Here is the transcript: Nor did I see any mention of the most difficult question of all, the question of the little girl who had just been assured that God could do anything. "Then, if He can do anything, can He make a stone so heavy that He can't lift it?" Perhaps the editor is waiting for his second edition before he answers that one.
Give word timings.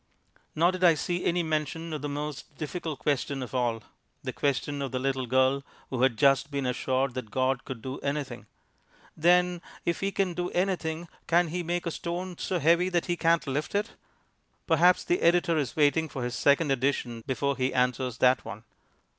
Nor 0.55 0.71
did 0.71 0.83
I 0.83 0.95
see 0.95 1.25
any 1.25 1.43
mention 1.43 1.93
of 1.93 2.01
the 2.01 2.09
most 2.09 2.57
difficult 2.57 2.97
question 2.97 3.43
of 3.43 3.53
all, 3.53 3.83
the 4.23 4.33
question 4.33 4.81
of 4.81 4.91
the 4.91 4.97
little 4.97 5.27
girl 5.27 5.63
who 5.91 6.01
had 6.01 6.17
just 6.17 6.49
been 6.49 6.65
assured 6.65 7.13
that 7.13 7.29
God 7.29 7.65
could 7.65 7.83
do 7.83 7.99
anything. 7.99 8.47
"Then, 9.15 9.61
if 9.85 9.99
He 9.99 10.11
can 10.11 10.33
do 10.33 10.49
anything, 10.53 11.07
can 11.27 11.49
He 11.49 11.61
make 11.61 11.85
a 11.85 11.91
stone 11.91 12.35
so 12.39 12.57
heavy 12.57 12.89
that 12.89 13.05
He 13.05 13.15
can't 13.15 13.45
lift 13.45 13.75
it?" 13.75 13.91
Perhaps 14.65 15.03
the 15.03 15.21
editor 15.21 15.55
is 15.55 15.75
waiting 15.75 16.09
for 16.09 16.23
his 16.23 16.33
second 16.33 16.71
edition 16.71 17.23
before 17.27 17.55
he 17.55 17.71
answers 17.71 18.17
that 18.17 18.43
one. 18.43 18.63